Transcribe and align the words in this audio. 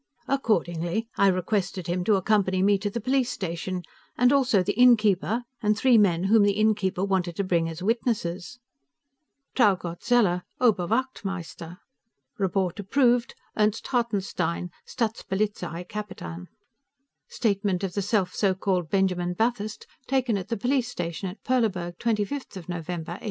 Accordingly, 0.27 1.07
I 1.15 1.27
requested 1.27 1.85
him 1.85 2.03
to 2.05 2.15
accompany 2.15 2.63
me 2.63 2.79
to 2.79 2.89
the 2.89 2.99
police 2.99 3.29
station, 3.29 3.83
and 4.17 4.33
also 4.33 4.63
the 4.63 4.73
innkeeper, 4.73 5.43
and 5.61 5.77
three 5.77 5.99
men 5.99 6.23
whom 6.23 6.41
the 6.41 6.53
innkeeper 6.53 7.05
wanted 7.05 7.35
to 7.35 7.43
bring 7.43 7.69
as 7.69 7.83
witnesses. 7.83 8.57
Traugott 9.53 10.03
Zeller 10.03 10.41
Oberwachtmeister 10.59 11.77
Report 12.39 12.79
approved, 12.79 13.35
Ernst 13.55 13.85
Hartenstein 13.85 14.71
Staatspolizeikapitan 14.87 16.47
(Statement 17.27 17.83
of 17.83 17.93
the 17.93 18.01
self 18.01 18.33
so 18.33 18.55
called 18.55 18.89
Benjamin 18.89 19.33
Bathurst, 19.33 19.85
taken 20.07 20.35
at 20.35 20.47
the 20.47 20.57
police 20.57 20.87
station 20.87 21.29
at 21.29 21.43
Perleburg, 21.43 21.99
25 21.99 22.67
November, 22.67 23.11
1809.) 23.11 23.19